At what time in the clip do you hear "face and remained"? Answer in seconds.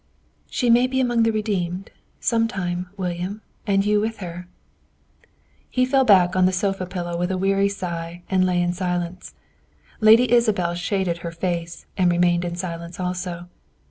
11.31-12.43